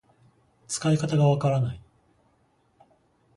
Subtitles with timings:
[0.67, 1.81] 使い方がわからない